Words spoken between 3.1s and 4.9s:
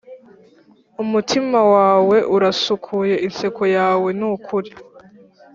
inseko yawe nukuri.